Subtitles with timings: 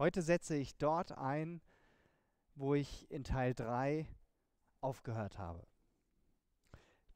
[0.00, 1.60] Heute setze ich dort ein,
[2.54, 4.06] wo ich in Teil 3
[4.80, 5.66] aufgehört habe.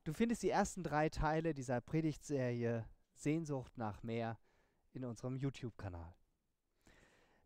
[0.05, 4.39] Du findest die ersten drei Teile dieser Predigtserie Sehnsucht nach mehr
[4.93, 6.15] in unserem YouTube-Kanal.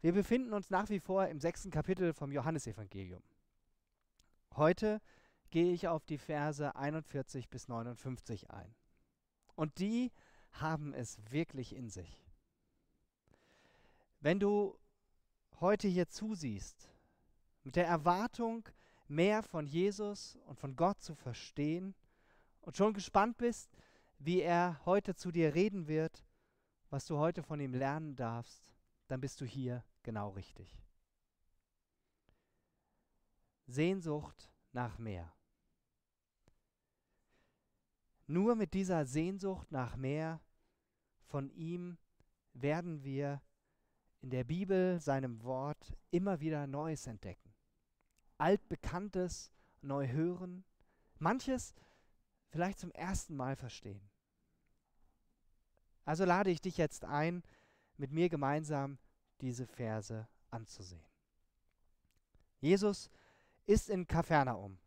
[0.01, 3.23] Wir befinden uns nach wie vor im sechsten Kapitel vom Johannesevangelium.
[4.57, 5.01] Heute
[5.51, 8.75] gehe ich auf die Verse 41 bis 59 ein.
[9.55, 10.11] Und die
[10.51, 12.27] haben es wirklich in sich.
[14.19, 14.77] Wenn du
[15.61, 16.89] heute hier zusiehst,
[17.63, 18.69] mit der Erwartung,
[19.09, 21.95] mehr von Jesus und von Gott zu verstehen
[22.61, 23.71] und schon gespannt bist,
[24.19, 26.25] wie er heute zu dir reden wird,
[26.91, 28.73] was du heute von ihm lernen darfst,
[29.09, 30.79] dann bist du hier genau richtig.
[33.67, 35.33] Sehnsucht nach mehr.
[38.27, 40.41] Nur mit dieser Sehnsucht nach mehr
[41.27, 41.99] von ihm
[42.53, 43.41] werden wir
[44.21, 47.55] in der Bibel, seinem Wort, immer wieder Neues entdecken.
[48.37, 50.65] Altbekanntes neu hören,
[51.19, 51.75] manches
[52.49, 54.01] vielleicht zum ersten Mal verstehen.
[56.05, 57.43] Also lade ich dich jetzt ein,
[57.97, 58.99] mit mir gemeinsam
[59.41, 61.05] diese Verse anzusehen.
[62.61, 63.11] Jesus
[63.67, 64.79] ist in Kapernaum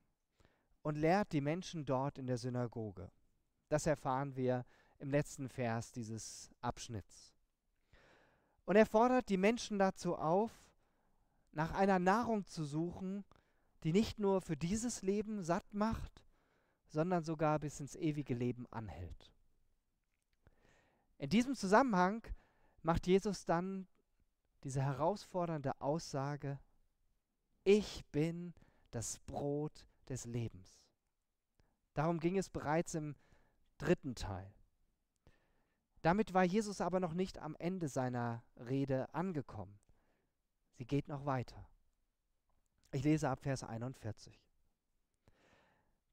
[0.82, 3.12] und lehrt die Menschen dort in der Synagoge.
[3.70, 4.66] Das erfahren wir
[5.00, 7.34] im letzten Vers dieses Abschnitts.
[8.66, 10.52] Und er fordert die Menschen dazu auf,
[11.52, 13.26] nach einer Nahrung zu suchen,
[13.84, 16.26] die nicht nur für dieses Leben satt macht,
[16.88, 19.32] sondern sogar bis ins ewige Leben anhält.
[21.18, 22.26] In diesem Zusammenhang
[22.84, 23.88] macht Jesus dann
[24.64, 26.60] diese herausfordernde Aussage,
[27.64, 28.54] ich bin
[28.92, 30.82] das Brot des Lebens.
[31.94, 33.16] Darum ging es bereits im
[33.78, 34.54] dritten Teil.
[36.02, 39.80] Damit war Jesus aber noch nicht am Ende seiner Rede angekommen.
[40.74, 41.68] Sie geht noch weiter.
[42.92, 44.42] Ich lese ab Vers 41.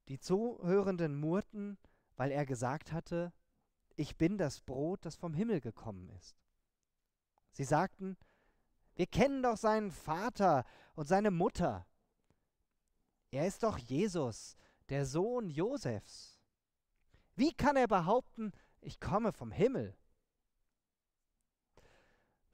[0.08, 1.78] Die Zuhörenden murrten,
[2.16, 3.32] weil er gesagt hatte,
[3.96, 6.36] ich bin das Brot, das vom Himmel gekommen ist.
[7.52, 8.16] Sie sagten,
[8.94, 10.64] wir kennen doch seinen Vater
[10.94, 11.86] und seine Mutter.
[13.30, 14.56] Er ist doch Jesus,
[14.88, 16.40] der Sohn Josefs.
[17.36, 19.96] Wie kann er behaupten, ich komme vom Himmel?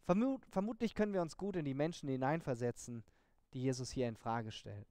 [0.03, 3.05] Vermut, vermutlich können wir uns gut in die Menschen hineinversetzen,
[3.53, 4.89] die Jesus hier in Frage stellt.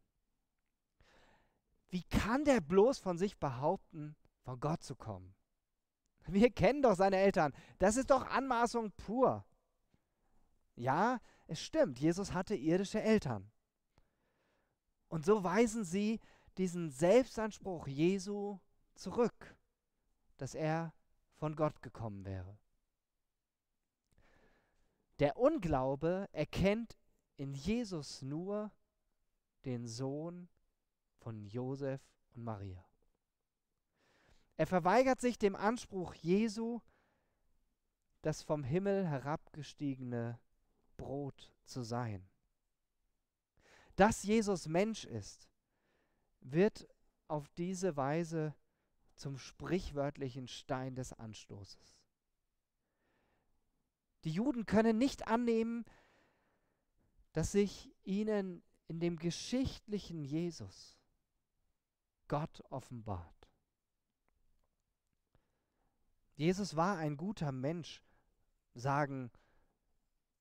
[1.89, 5.35] Wie kann der bloß von sich behaupten, von Gott zu kommen?
[6.25, 7.53] Wir kennen doch seine Eltern.
[7.77, 9.45] Das ist doch Anmaßung pur.
[10.75, 13.51] Ja, es stimmt, Jesus hatte irdische Eltern.
[15.09, 16.19] Und so weisen sie
[16.57, 18.59] diesen Selbstanspruch Jesu
[18.95, 19.55] zurück
[20.43, 20.93] dass er
[21.43, 22.57] von Gott gekommen wäre.
[25.19, 26.97] Der Unglaube erkennt
[27.35, 28.71] in Jesus nur
[29.65, 30.47] den Sohn
[31.19, 32.01] von Josef
[32.33, 32.85] und Maria.
[34.55, 36.79] Er verweigert sich dem Anspruch Jesu,
[38.21, 40.39] das vom Himmel herabgestiegene
[40.95, 42.25] Brot zu sein.
[43.97, 45.49] Dass Jesus Mensch ist,
[46.39, 46.87] wird
[47.27, 48.55] auf diese Weise
[49.23, 51.97] zum sprichwörtlichen Stein des Anstoßes.
[54.25, 55.85] Die Juden können nicht annehmen,
[57.31, 60.99] dass sich ihnen in dem geschichtlichen Jesus
[62.27, 63.49] Gott offenbart.
[66.35, 68.03] Jesus war ein guter Mensch,
[68.73, 69.31] sagen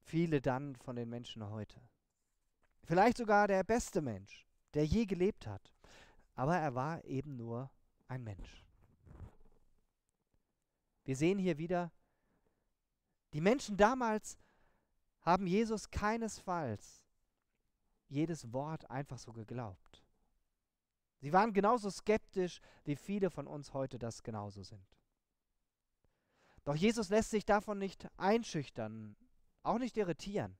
[0.00, 1.80] viele dann von den Menschen heute.
[2.82, 4.44] Vielleicht sogar der beste Mensch,
[4.74, 5.72] der je gelebt hat.
[6.34, 7.70] Aber er war eben nur
[8.08, 8.71] ein Mensch.
[11.04, 11.92] Wir sehen hier wieder,
[13.32, 14.38] die Menschen damals
[15.20, 17.02] haben Jesus keinesfalls
[18.08, 20.04] jedes Wort einfach so geglaubt.
[21.20, 24.84] Sie waren genauso skeptisch, wie viele von uns heute das genauso sind.
[26.64, 29.16] Doch Jesus lässt sich davon nicht einschüchtern,
[29.62, 30.56] auch nicht irritieren.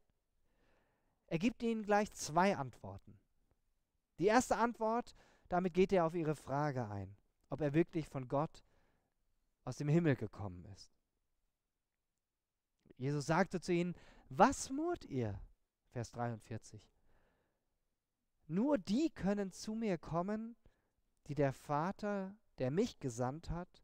[1.27, 3.19] Er gibt ihnen gleich zwei Antworten.
[4.19, 5.15] Die erste Antwort,
[5.49, 7.17] damit geht er auf ihre Frage ein
[7.53, 8.65] ob er wirklich von Gott
[9.65, 10.91] aus dem Himmel gekommen ist.
[12.97, 13.95] Jesus sagte zu ihnen,
[14.29, 15.41] was murrt ihr?
[15.91, 16.83] Vers 43.
[18.47, 20.57] Nur die können zu mir kommen,
[21.27, 23.83] die der Vater, der mich gesandt hat,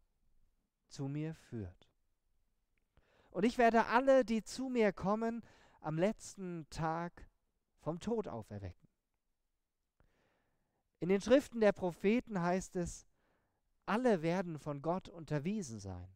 [0.88, 1.88] zu mir führt.
[3.30, 5.42] Und ich werde alle, die zu mir kommen,
[5.80, 7.28] am letzten Tag
[7.78, 8.88] vom Tod auferwecken.
[11.00, 13.06] In den Schriften der Propheten heißt es,
[13.88, 16.08] alle werden von Gott unterwiesen sein.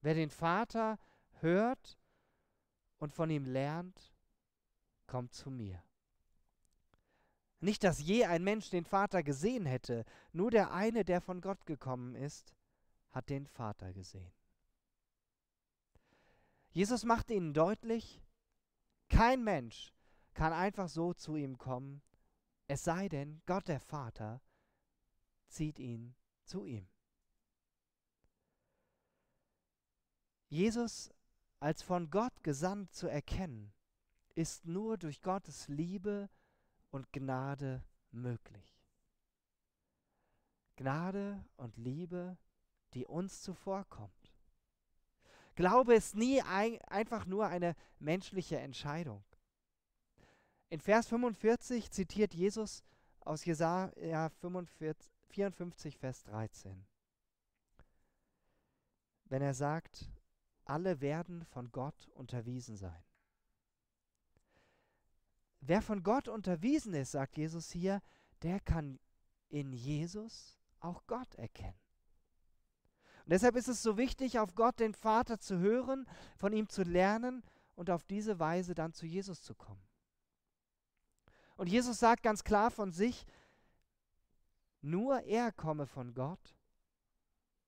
[0.00, 0.98] Wer den Vater
[1.40, 1.98] hört
[2.98, 4.12] und von ihm lernt,
[5.06, 5.82] kommt zu mir.
[7.60, 11.64] Nicht, dass je ein Mensch den Vater gesehen hätte, nur der eine, der von Gott
[11.66, 12.54] gekommen ist,
[13.10, 14.32] hat den Vater gesehen.
[16.70, 18.20] Jesus macht ihnen deutlich,
[19.08, 19.92] kein Mensch
[20.34, 22.02] kann einfach so zu ihm kommen,
[22.66, 24.40] es sei denn, Gott der Vater
[25.52, 26.14] zieht ihn
[26.44, 26.88] zu ihm.
[30.48, 31.10] Jesus
[31.60, 33.72] als von Gott gesandt zu erkennen,
[34.34, 36.28] ist nur durch Gottes Liebe
[36.90, 38.82] und Gnade möglich.
[40.76, 42.36] Gnade und Liebe,
[42.94, 44.32] die uns zuvorkommt.
[45.54, 49.22] Glaube ist nie ein, einfach nur eine menschliche Entscheidung.
[50.70, 52.82] In Vers 45 zitiert Jesus
[53.20, 56.86] aus Jesaja 45, 54, Vers 13.
[59.24, 60.10] Wenn er sagt,
[60.64, 63.02] alle werden von Gott unterwiesen sein.
[65.60, 68.02] Wer von Gott unterwiesen ist, sagt Jesus hier,
[68.42, 68.98] der kann
[69.48, 71.78] in Jesus auch Gott erkennen.
[73.24, 76.06] Und deshalb ist es so wichtig, auf Gott, den Vater, zu hören,
[76.36, 77.44] von ihm zu lernen
[77.74, 79.82] und auf diese Weise dann zu Jesus zu kommen.
[81.56, 83.24] Und Jesus sagt ganz klar von sich,
[84.82, 86.56] nur er komme von Gott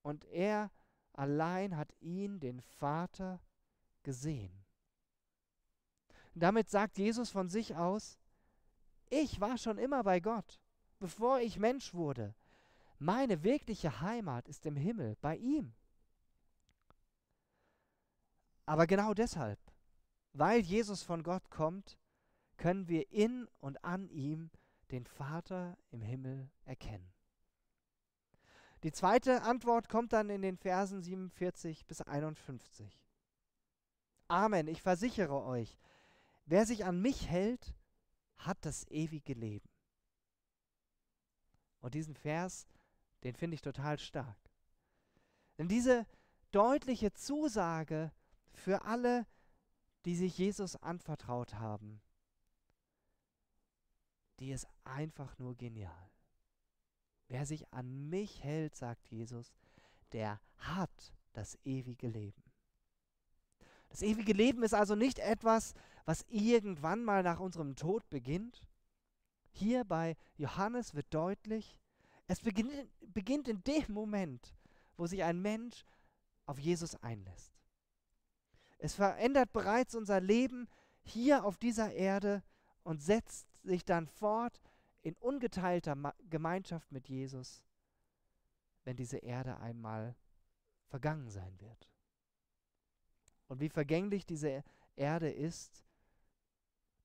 [0.03, 0.71] und er
[1.13, 3.41] allein hat ihn, den Vater,
[4.03, 4.65] gesehen.
[6.35, 8.19] Damit sagt Jesus von sich aus,
[9.09, 10.61] ich war schon immer bei Gott,
[10.99, 12.35] bevor ich Mensch wurde.
[12.99, 15.75] Meine wirkliche Heimat ist im Himmel, bei ihm.
[18.67, 19.61] Aber genau deshalb,
[20.33, 21.99] weil Jesus von Gott kommt,
[22.57, 24.51] können wir in und an ihm
[24.91, 27.13] den Vater im Himmel erkennen.
[28.83, 33.03] Die zweite Antwort kommt dann in den Versen 47 bis 51.
[34.29, 35.79] Amen, ich versichere euch,
[36.45, 37.75] wer sich an mich hält,
[38.37, 39.69] hat das ewige Leben.
[41.81, 42.67] Und diesen Vers
[43.25, 44.37] den finde ich total stark.
[45.59, 46.07] Denn diese
[46.53, 48.13] deutliche Zusage
[48.53, 49.27] für alle,
[50.05, 52.01] die sich Jesus anvertraut haben,
[54.44, 56.11] die ist einfach nur genial.
[57.29, 59.55] Wer sich an mich hält, sagt Jesus,
[60.12, 62.43] der hat das ewige Leben.
[63.88, 65.73] Das ewige Leben ist also nicht etwas,
[66.05, 68.69] was irgendwann mal nach unserem Tod beginnt.
[69.50, 71.79] Hier bei Johannes wird deutlich,
[72.26, 72.70] es beginnt,
[73.14, 74.55] beginnt in dem Moment,
[74.99, 75.87] wo sich ein Mensch
[76.44, 77.55] auf Jesus einlässt.
[78.76, 80.69] Es verändert bereits unser Leben
[81.02, 82.43] hier auf dieser Erde
[82.82, 84.61] und setzt sich dann fort
[85.03, 87.63] in ungeteilter Ma Gemeinschaft mit Jesus,
[88.85, 90.15] wenn diese Erde einmal
[90.87, 91.89] vergangen sein wird.
[93.49, 94.65] Und wie vergänglich diese
[94.97, 95.85] Erde ist,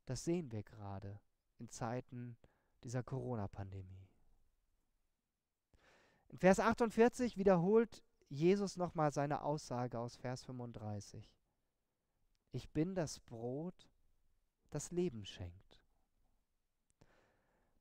[0.06, 1.20] das sehen wir gerade
[1.58, 2.38] in Zeiten
[2.84, 4.08] dieser Corona-Pandemie.
[6.30, 11.30] In Vers 48 wiederholt Jesus nochmal seine Aussage aus Vers 35.
[12.52, 13.88] Ich bin das Brot,
[14.70, 15.69] das Leben schenkt.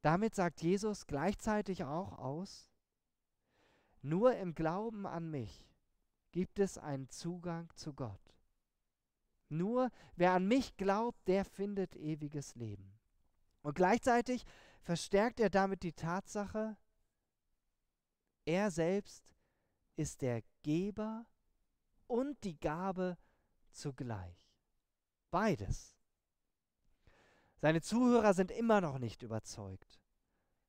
[0.02, 2.68] Damit sagt Jesus gleichzeitig auch aus,
[4.00, 5.68] nur im Glauben an mich
[6.30, 8.20] gibt es einen Zugang zu Gott.
[9.48, 12.98] Nur wer an mich glaubt, der findet ewiges Leben.
[13.62, 14.44] Und gleichzeitig
[14.82, 16.76] verstärkt er damit die Tatsache,
[18.44, 19.34] er selbst
[19.96, 21.26] ist der Geber
[22.06, 23.18] und die Gabe
[23.72, 24.38] zugleich.
[25.30, 25.98] Beides.
[27.60, 29.97] Seine Zuhörer sind immer noch nicht überzeugt,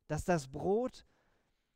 [0.10, 1.06] dass das Brot,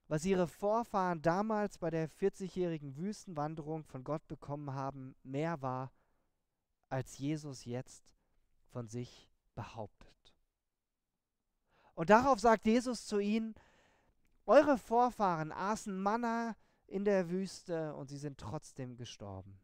[0.08, 5.92] was ihre Vorfahren damals bei der 40-jährigen Wüstenwanderung von Gott bekommen haben, mehr war,
[6.90, 8.12] als Jesus jetzt
[8.72, 10.34] von sich behauptet.
[11.94, 13.54] Und darauf sagt Jesus zu ihnen,
[14.48, 16.56] eure Vorfahren aßen Manna
[16.88, 19.62] in der Wüste und sie sind trotzdem gestorben.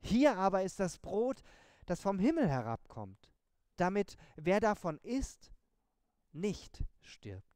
[0.00, 1.42] Hier aber ist das Brot,
[1.86, 3.30] das vom Himmel herabkommt,
[3.76, 5.52] damit wer davon isst,
[6.32, 7.47] nicht stirbt.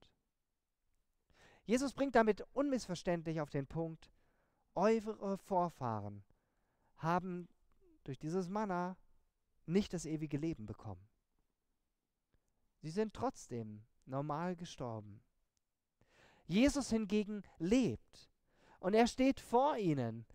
[1.65, 4.11] Jesus bringt damit unmissverständlich auf den Punkt,
[4.75, 6.25] eure Vorfahren
[6.97, 7.49] haben
[8.05, 8.97] durch dieses Manna
[9.67, 11.07] nicht das ewige Leben bekommen.
[12.81, 15.23] Sie sind trotzdem normal gestorben.
[16.47, 18.29] Jesus hingegen lebt
[18.81, 20.27] und er steht vor ihnen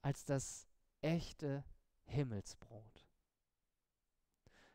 [0.00, 0.66] als das
[1.02, 1.64] echte
[2.04, 3.06] Himmelsbrot.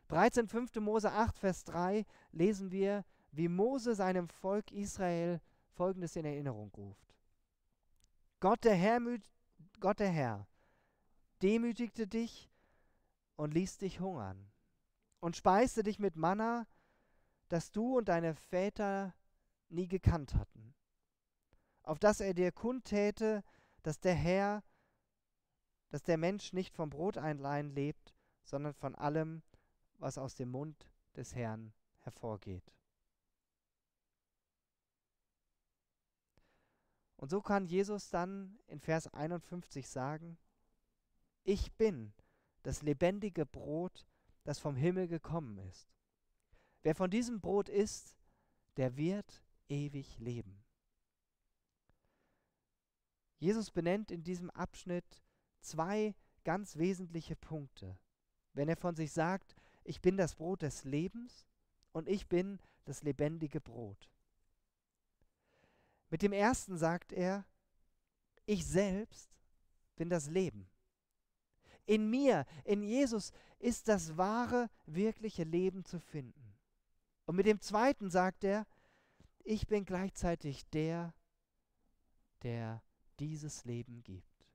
[0.06, 0.76] Bereits in 5.
[0.76, 3.04] Mose 8, Vers 3 lesen wir,
[3.36, 5.40] wie Mose seinem Volk Israel
[5.72, 7.14] Folgendes in Erinnerung ruft.
[8.40, 9.00] Gott der Herr,
[9.80, 10.46] Gott der Herr
[11.42, 12.50] demütigte dich
[13.36, 14.50] und ließ dich hungern
[15.20, 16.66] und speiste dich mit Manna,
[17.48, 19.14] das du und deine Väter
[19.68, 20.74] nie gekannt hatten,
[21.82, 23.42] auf dass er dir kundtäte,
[23.82, 24.62] dass der Herr,
[25.88, 28.14] dass der Mensch nicht vom Brot allein lebt,
[28.44, 29.42] sondern von allem,
[29.98, 32.72] was aus dem Mund des Herrn hervorgeht.
[37.24, 40.36] Und so kann Jesus dann in Vers 51 sagen,
[41.42, 42.12] ich bin
[42.64, 44.06] das lebendige Brot,
[44.42, 45.88] das vom Himmel gekommen ist.
[46.82, 48.18] Wer von diesem Brot isst,
[48.76, 50.62] der wird ewig leben.
[53.38, 55.24] Jesus benennt in diesem Abschnitt
[55.60, 56.14] zwei
[56.44, 57.98] ganz wesentliche Punkte.
[58.52, 61.46] Wenn er von sich sagt, ich bin das Brot des Lebens
[61.92, 64.10] und ich bin das lebendige Brot.
[66.14, 67.44] Mit dem ersten sagt er,
[68.46, 69.36] ich selbst
[69.96, 70.70] bin das Leben.
[71.86, 76.56] In mir, in Jesus ist das wahre, wirkliche Leben zu finden.
[77.26, 78.64] Und mit dem zweiten sagt er,
[79.42, 81.12] ich bin gleichzeitig der,
[82.44, 82.80] der
[83.18, 84.46] dieses Leben gibt.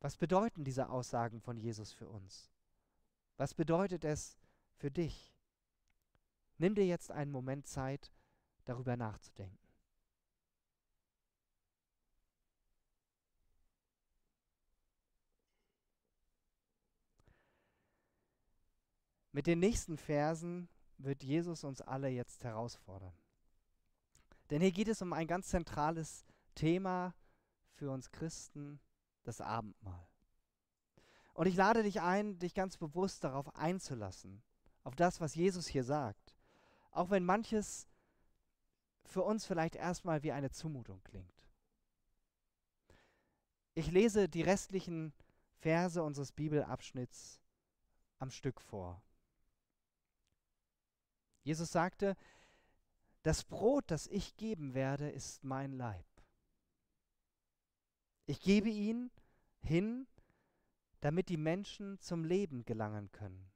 [0.00, 2.50] Was bedeuten diese Aussagen von Jesus für uns?
[3.36, 4.38] Was bedeutet es
[4.78, 5.35] für dich?
[6.58, 8.10] Nimm dir jetzt einen Moment Zeit,
[8.64, 9.58] darüber nachzudenken.
[19.32, 23.12] Mit den nächsten Versen wird Jesus uns alle jetzt herausfordern.
[24.48, 27.14] Denn hier geht es um ein ganz zentrales Thema
[27.74, 28.80] für uns Christen,
[29.24, 30.08] das Abendmahl.
[31.34, 34.42] Und ich lade dich ein, dich ganz bewusst darauf einzulassen,
[34.84, 36.25] auf das, was Jesus hier sagt.
[36.96, 37.86] Auch wenn manches
[39.04, 41.46] für uns vielleicht erstmal wie eine Zumutung klingt.
[43.74, 45.12] Ich lese die restlichen
[45.58, 47.42] Verse unseres Bibelabschnitts
[48.18, 49.02] am Stück vor.
[51.42, 52.16] Jesus sagte,
[53.22, 56.06] das Brot, das ich geben werde, ist mein Leib.
[58.24, 59.10] Ich gebe ihn
[59.60, 60.06] hin,
[61.00, 63.52] damit die Menschen zum Leben gelangen können.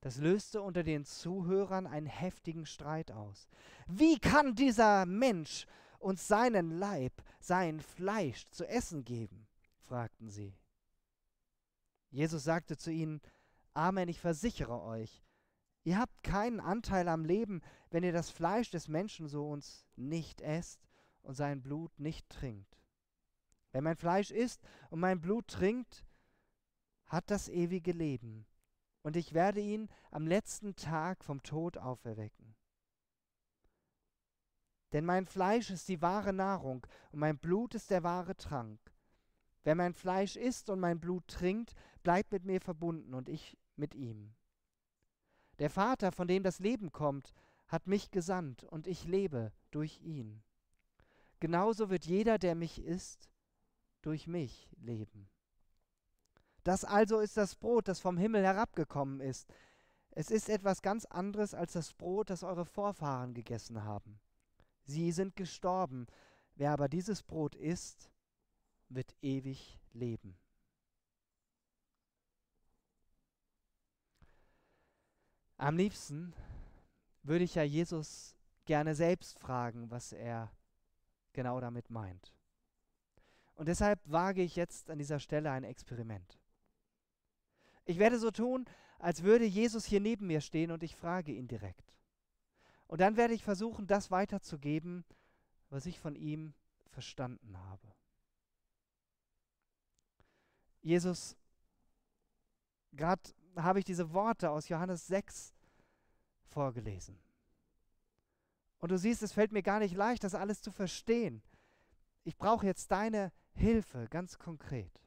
[0.00, 3.48] Das löste unter den Zuhörern einen heftigen Streit aus.
[3.86, 5.66] Wie kann dieser Mensch
[5.98, 9.46] uns seinen Leib, sein Fleisch zu essen geben?
[9.82, 10.54] fragten sie.
[12.10, 13.20] Jesus sagte zu ihnen,
[13.74, 15.22] Amen, ich versichere euch,
[15.82, 20.86] Ihr habt keinen Anteil am Leben, wenn ihr das Fleisch des Menschensohns nicht esst
[21.22, 22.76] und sein Blut nicht trinkt.
[23.72, 26.04] Wer mein Fleisch isst und mein Blut trinkt,
[27.06, 28.46] hat das ewige Leben,
[29.02, 32.54] und ich werde ihn am letzten Tag vom Tod auferwecken.
[34.92, 38.80] Denn mein Fleisch ist die wahre Nahrung und mein Blut ist der wahre Trank.
[39.62, 43.94] Wer mein Fleisch isst und mein Blut trinkt, bleibt mit mir verbunden und ich mit
[43.94, 44.34] ihm.
[45.58, 47.34] Der Vater, von dem das Leben kommt,
[47.68, 50.42] hat mich gesandt und ich lebe durch ihn.
[51.38, 53.30] Genauso wird jeder, der mich isst,
[54.02, 55.30] durch mich leben.
[56.64, 59.48] Das also ist das Brot, das vom Himmel herabgekommen ist.
[60.10, 64.20] Es ist etwas ganz anderes als das Brot, das eure Vorfahren gegessen haben.
[64.84, 66.06] Sie sind gestorben.
[66.56, 68.10] Wer aber dieses Brot isst,
[68.88, 70.36] wird ewig leben.
[75.56, 76.34] Am liebsten
[77.22, 80.50] würde ich ja Jesus gerne selbst fragen, was er
[81.32, 82.34] genau damit meint.
[83.54, 86.39] Und deshalb wage ich jetzt an dieser Stelle ein Experiment.
[87.84, 88.66] Ich werde so tun,
[88.98, 91.94] als würde Jesus hier neben mir stehen und ich frage ihn direkt.
[92.86, 95.04] Und dann werde ich versuchen, das weiterzugeben,
[95.70, 96.54] was ich von ihm
[96.88, 97.94] verstanden habe.
[100.82, 101.36] Jesus,
[102.92, 103.22] gerade
[103.56, 105.54] habe ich diese Worte aus Johannes 6
[106.48, 107.18] vorgelesen.
[108.78, 111.42] Und du siehst, es fällt mir gar nicht leicht, das alles zu verstehen.
[112.24, 115.00] Ich brauche jetzt deine Hilfe ganz konkret.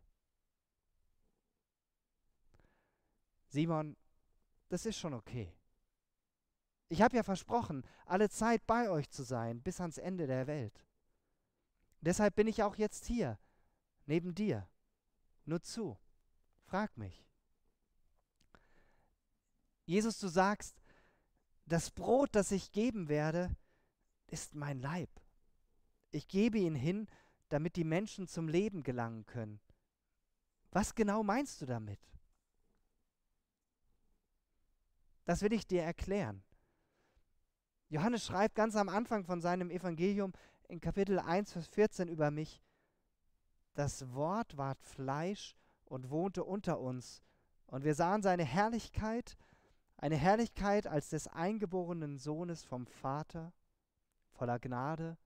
[3.54, 3.96] Simon,
[4.70, 5.54] das ist schon okay.
[6.90, 10.84] Ich habe ja versprochen, alle Zeit bei euch zu sein, bis ans Ende der Welt.
[12.02, 13.38] Deshalb bin ich auch jetzt hier,
[14.08, 14.68] neben dir.
[15.46, 16.00] Nur zu,
[16.64, 17.28] frag mich.
[19.86, 20.82] Jesus, du sagst,
[21.68, 23.56] das Brot, das ich geben werde,
[24.26, 25.12] ist mein Leib.
[26.10, 27.08] Ich gebe ihn hin,
[27.50, 29.60] damit die Menschen zum Leben gelangen können.
[30.72, 32.00] Was genau meinst du damit?
[35.26, 36.44] Das will ich dir erklären.
[37.90, 40.34] Johannes schreibt ganz am Anfang von seinem Evangelium
[40.68, 42.62] in Kapitel 1, Vers 14 über mich,
[43.76, 47.22] das Wort ward Fleisch und wohnte unter uns.
[47.68, 49.38] Und wir sahen seine Herrlichkeit,
[49.98, 53.54] eine Herrlichkeit als des eingeborenen Sohnes vom Vater,
[54.32, 55.18] voller Gnade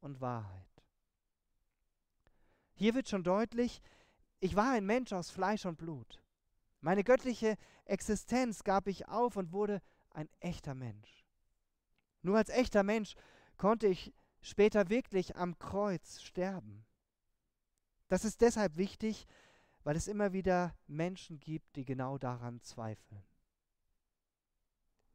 [0.00, 0.84] und Wahrheit.
[2.74, 3.80] Hier wird schon deutlich,
[4.40, 6.22] ich war ein Mensch aus Fleisch und Blut.
[6.86, 11.26] Meine göttliche Existenz gab ich auf und wurde ein echter Mensch.
[12.22, 13.16] Nur als echter Mensch
[13.56, 16.86] konnte ich später wirklich am Kreuz sterben.
[18.06, 19.26] Das ist deshalb wichtig,
[19.82, 23.24] weil es immer wieder Menschen gibt, die genau daran zweifeln.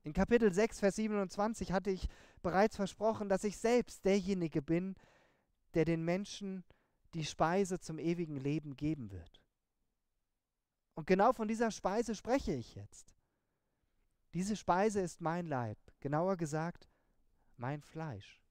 [0.03, 2.09] In Kapitel 6, Vers 27 hatte ich
[2.41, 4.95] bereits versprochen, dass ich selbst derjenige bin,
[5.73, 6.65] der den Menschen
[7.13, 9.40] die Speise zum ewigen Leben geben wird.
[10.95, 13.15] Und genau von dieser Speise spreche ich jetzt.
[14.33, 16.87] Diese Speise ist mein Leib, genauer gesagt
[17.57, 18.41] mein Fleisch.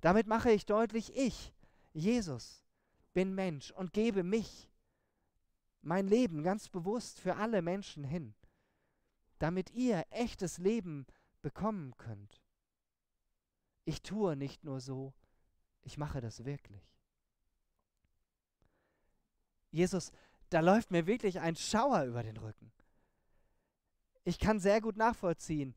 [0.00, 1.52] Damit mache ich deutlich, ich,
[1.92, 2.64] Jesus,
[3.12, 4.68] bin Mensch und gebe mich,
[5.82, 8.34] mein Leben ganz bewusst für alle Menschen hin,
[9.38, 11.06] damit ihr echtes Leben
[11.42, 12.40] bekommen könnt.
[13.84, 15.14] Ich tue nicht nur so,
[15.82, 16.82] ich mache das wirklich.
[19.70, 20.12] Jesus,
[20.50, 22.72] da läuft mir wirklich ein Schauer über den Rücken.
[24.24, 25.74] Ich kann sehr gut nachvollziehen,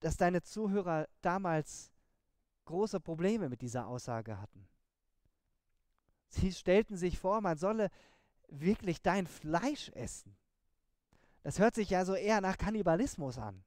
[0.00, 1.90] dass deine Zuhörer damals
[2.64, 4.68] große Probleme mit dieser Aussage hatten.
[6.28, 7.90] Sie stellten sich vor, man solle
[8.48, 10.36] wirklich dein Fleisch essen.
[11.42, 13.64] Das hört sich ja so eher nach Kannibalismus an.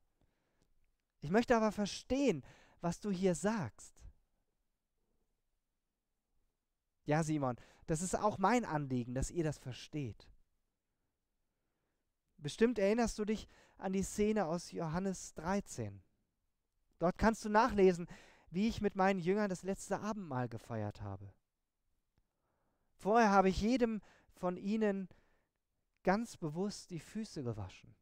[1.22, 2.44] Ich möchte aber verstehen,
[2.82, 3.94] was du hier sagst.
[7.06, 10.28] Ja, Simon, das ist auch mein Anliegen, dass ihr das versteht.
[12.46, 13.48] Bestimmt erinnerst du dich
[13.80, 16.04] an die Szene aus Johannes 13.
[17.00, 18.06] Dort kannst du nachlesen,
[18.52, 21.34] wie ich mit meinen Jüngern das letzte Abendmahl gefeiert habe.
[22.94, 24.00] Vorher habe ich jedem
[24.36, 25.10] von ihnen
[26.04, 27.96] ganz bewusst die Füße gewaschen.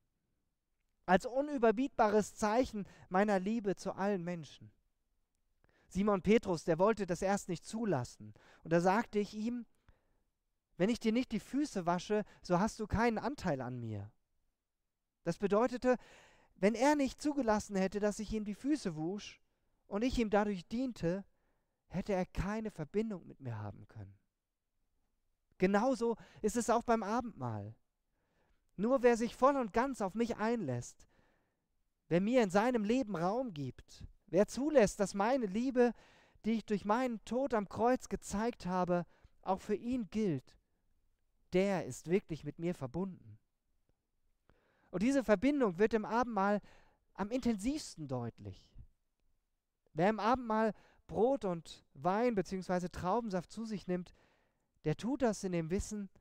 [1.06, 4.74] Als unüberbietbares Zeichen meiner Liebe zu allen Menschen.
[5.88, 8.34] Simon Petrus, der wollte das erst nicht zulassen.
[8.66, 9.66] Und da sagte ich ihm,
[10.76, 14.12] wenn ich dir nicht die Füße wasche, so hast du keinen Anteil an mir.
[15.24, 15.98] Das bedeutete,
[16.56, 19.42] wenn er nicht zugelassen hätte, dass ich ihm die Füße wusch
[19.88, 21.26] und ich ihm dadurch diente,
[21.88, 24.18] hätte er keine Verbindung mit mir haben können.
[25.58, 27.76] Genauso ist es auch beim Abendmahl.
[28.76, 31.08] Nur wer sich voll und ganz auf mich einlässt,
[32.10, 35.94] wer mir in seinem Leben Raum gibt, wer zulässt, dass meine Liebe,
[36.44, 39.06] die ich durch meinen Tod am Kreuz gezeigt habe,
[39.42, 40.58] auch für ihn gilt,
[41.54, 43.38] der ist wirklich mit mir verbunden.
[44.94, 46.62] Und diese Verbindung wird im Abendmahl
[47.16, 48.72] am intensivsten deutlich.
[49.94, 50.76] Wer im Abendmahl
[51.08, 52.90] Brot und Wein bzw.
[52.90, 54.14] Traubensaft zu sich nimmt,
[54.86, 56.12] der tut das in dem Wissen,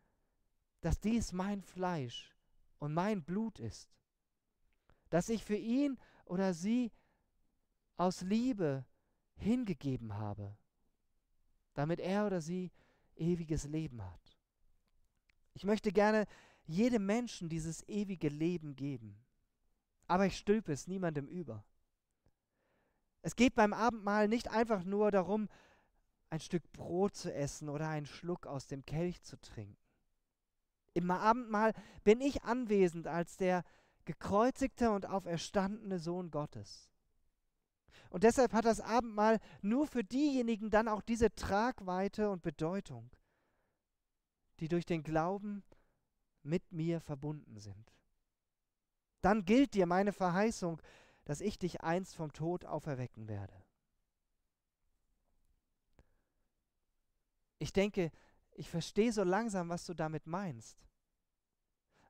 [0.81, 2.35] dass dies mein Fleisch
[2.79, 3.91] und mein Blut ist,
[5.11, 6.93] dass ich für ihn oder sie
[7.99, 8.87] aus Liebe
[9.35, 10.57] hingegeben habe,
[11.75, 12.73] damit er oder sie
[13.17, 14.39] ewiges Leben hat.
[15.53, 16.27] Ich möchte gerne
[16.67, 19.17] jedem Menschen dieses ewige Leben geben.
[20.07, 21.65] Aber ich stülpe es niemandem über.
[23.23, 25.49] Es geht beim Abendmahl nicht einfach nur darum,
[26.31, 29.77] ein Stück Brot zu essen oder einen Schluck aus dem Kelch zu trinken.
[30.95, 31.73] Im Abendmahl
[32.05, 33.65] bin ich anwesend als der
[34.05, 36.91] gekreuzigte und auferstandene Sohn Gottes.
[38.11, 43.11] Und deshalb hat das Abendmahl nur für diejenigen dann auch diese Tragweite und Bedeutung,
[44.61, 45.63] die durch den Glauben
[46.43, 47.93] mit mir verbunden sind.
[49.21, 50.81] Dann gilt dir meine Verheißung,
[51.25, 53.55] dass ich dich einst vom Tod auferwecken werde.
[57.59, 58.11] Ich denke,
[58.55, 60.77] ich verstehe so langsam, was du damit meinst.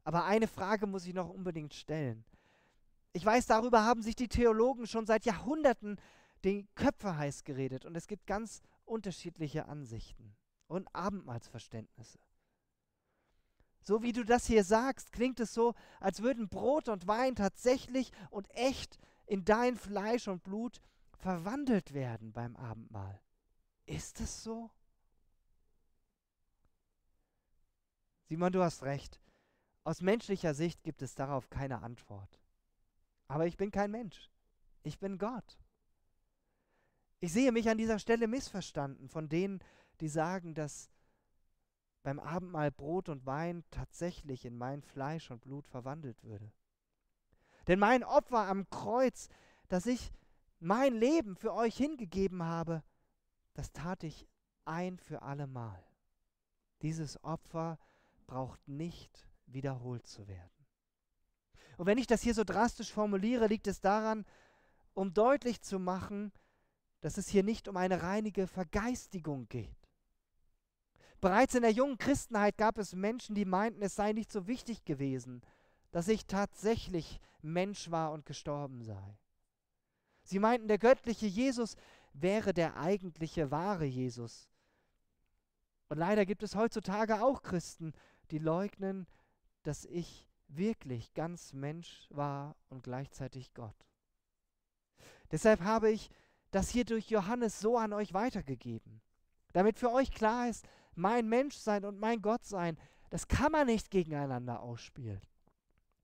[0.04, 2.24] Aber eine Frage muss ich noch unbedingt stellen.
[3.12, 6.00] Ich weiß, darüber haben sich die Theologen schon seit Jahrhunderten
[6.44, 10.34] die Köpfe heiß geredet und es gibt ganz unterschiedliche Ansichten
[10.66, 12.18] und Abendmahlsverständnisse.
[13.82, 18.12] So wie du das hier sagst, klingt es so, als würden Brot und Wein tatsächlich
[18.30, 20.80] und echt in dein Fleisch und Blut
[21.18, 23.20] verwandelt werden beim Abendmahl.
[23.86, 24.70] Ist es so?
[28.28, 29.20] Simon, du hast recht.
[29.84, 32.40] Aus menschlicher Sicht gibt es darauf keine Antwort.
[33.26, 34.30] Aber ich bin kein Mensch.
[34.84, 35.58] Ich bin Gott.
[37.18, 39.60] Ich sehe mich an dieser Stelle missverstanden von denen,
[40.00, 40.88] die sagen, dass
[42.02, 46.52] beim Abendmahl Brot und Wein tatsächlich in mein Fleisch und Blut verwandelt würde.
[47.68, 49.28] Denn mein Opfer am Kreuz,
[49.68, 50.12] dass ich
[50.58, 52.82] mein Leben für euch hingegeben habe,
[53.54, 54.26] das tat ich
[54.64, 55.82] ein für allemal.
[56.82, 57.78] Dieses Opfer
[58.26, 60.50] braucht nicht wiederholt zu werden.
[61.76, 64.24] Und wenn ich das hier so drastisch formuliere, liegt es daran,
[64.94, 66.32] um deutlich zu machen,
[67.00, 69.81] dass es hier nicht um eine reinige Vergeistigung geht.
[71.22, 74.84] Bereits in der jungen Christenheit gab es Menschen, die meinten, es sei nicht so wichtig
[74.84, 75.40] gewesen,
[75.92, 79.16] dass ich tatsächlich Mensch war und gestorben sei.
[80.24, 81.76] Sie meinten, der göttliche Jesus
[82.12, 84.50] wäre der eigentliche wahre Jesus.
[85.88, 87.92] Und leider gibt es heutzutage auch Christen,
[88.32, 89.06] die leugnen,
[89.62, 93.76] dass ich wirklich ganz Mensch war und gleichzeitig Gott.
[95.30, 96.10] Deshalb habe ich
[96.50, 99.00] das hier durch Johannes so an euch weitergegeben,
[99.52, 102.78] damit für euch klar ist, mein Menschsein und mein Gottsein,
[103.10, 105.20] das kann man nicht gegeneinander ausspielen.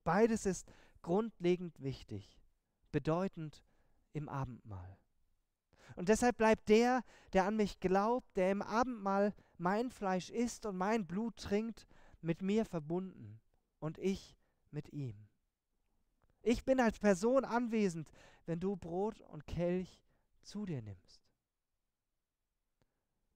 [0.03, 0.67] Beides ist
[1.01, 2.39] grundlegend wichtig,
[2.91, 3.63] bedeutend
[4.13, 4.97] im Abendmahl.
[5.95, 10.77] Und deshalb bleibt der, der an mich glaubt, der im Abendmahl mein Fleisch isst und
[10.77, 11.87] mein Blut trinkt,
[12.21, 13.39] mit mir verbunden
[13.79, 14.37] und ich
[14.71, 15.27] mit ihm.
[16.41, 18.11] Ich bin als Person anwesend,
[18.45, 20.03] wenn du Brot und Kelch
[20.41, 21.21] zu dir nimmst.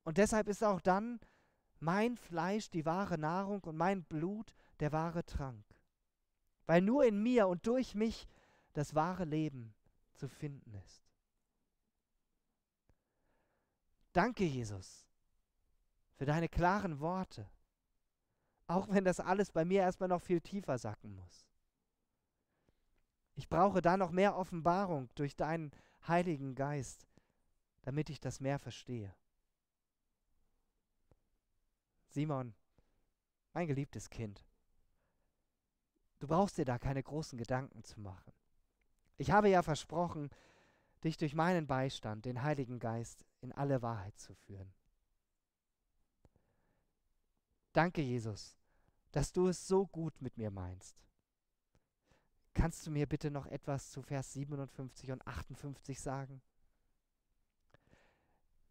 [0.04, 1.20] Und deshalb ist auch dann
[1.84, 5.64] mein Fleisch die wahre Nahrung und mein Blut der wahre Trank.
[6.66, 8.28] Weil nur in mir und durch mich
[8.74, 9.74] das wahre Leben
[10.14, 11.04] zu finden ist.
[14.14, 15.06] Danke, Jesus,
[16.16, 17.50] für deine klaren Worte,
[18.68, 21.48] auch wenn das alles bei mir erstmal noch viel tiefer sacken muss.
[23.36, 25.72] Ich brauche da noch mehr Offenbarung durch deinen
[26.08, 27.08] Heiligen Geist,
[27.82, 29.14] damit ich das mehr verstehe.
[32.14, 32.54] Simon,
[33.54, 34.46] mein geliebtes Kind,
[36.20, 38.32] du brauchst dir da keine großen Gedanken zu machen.
[39.18, 40.30] Ich habe ja versprochen,
[41.04, 44.72] dich durch meinen Beistand, den Heiligen Geist, in alle Wahrheit zu führen.
[47.72, 48.56] Danke, Jesus,
[49.12, 50.96] dass du es so gut mit mir meinst.
[52.54, 56.44] Kannst du mir bitte noch etwas zu Vers 57 und 58 sagen?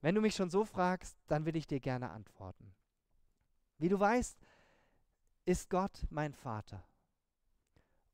[0.00, 2.72] Wenn du mich schon so fragst, dann will ich dir gerne antworten.
[3.82, 4.38] Wie du weißt,
[5.44, 6.86] ist Gott mein Vater.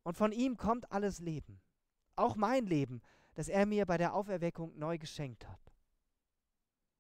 [0.03, 1.61] Und von ihm kommt alles Leben.
[2.17, 3.03] Auch mein Leben,
[3.35, 5.61] das er mir bei der Auferweckung neu geschenkt hat.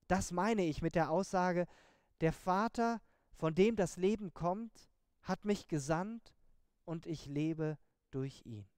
[0.06, 1.66] Das meine ich mit der Aussage,
[2.20, 3.00] der Vater,
[3.36, 4.90] von dem das Leben kommt,
[5.22, 6.34] hat mich gesandt
[6.84, 7.78] und ich lebe
[8.10, 8.68] durch ihn.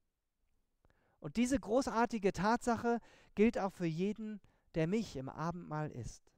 [1.18, 3.00] Und diese großartige Tatsache
[3.35, 4.40] gilt auch für jeden,
[4.76, 6.31] der mich im Abendmahl isst.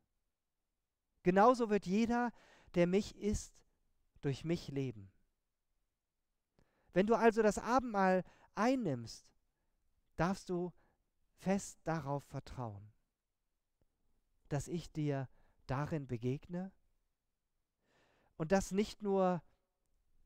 [1.22, 2.32] Genauso wird jeder,
[2.74, 3.54] der mich isst,
[4.20, 5.10] durch mich leben.
[6.92, 9.26] Wenn du also das Abendmahl einnimmst,
[10.16, 10.72] darfst du
[11.36, 12.92] fest darauf vertrauen,
[14.48, 15.28] dass ich dir
[15.66, 16.70] darin begegne
[18.36, 19.42] und dass nicht nur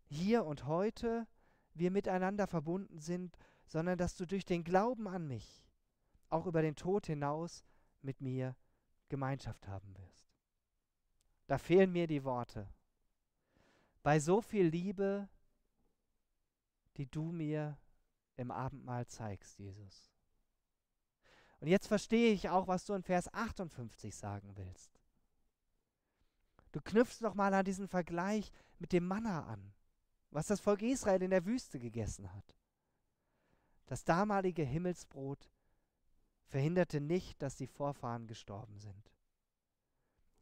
[0.04, 1.26] hier und heute
[1.74, 5.66] wir miteinander verbunden sind, sondern dass du durch den Glauben an mich
[6.28, 7.64] auch über den Tod hinaus
[8.02, 8.56] mit mir
[9.08, 10.15] Gemeinschaft haben wirst.
[11.46, 12.68] Da fehlen mir die Worte.
[14.02, 15.28] Bei so viel Liebe,
[16.96, 17.78] die du mir
[18.36, 20.10] im Abendmahl zeigst, Jesus.
[21.60, 25.00] Und jetzt verstehe ich auch, was du in Vers 58 sagen willst.
[26.72, 29.72] Du knüpfst nochmal an diesen Vergleich mit dem Manna an,
[30.30, 32.56] was das Volk Israel in der Wüste gegessen hat.
[33.86, 35.50] Das damalige Himmelsbrot
[36.48, 39.15] verhinderte nicht, dass die Vorfahren gestorben sind.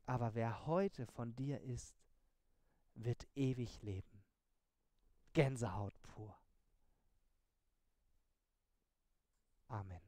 [0.06, 1.94] Aber wer heute von dir isst,
[2.94, 4.24] wird ewig leben.
[5.32, 6.36] Gänsehaut pur.
[9.68, 10.03] Amen.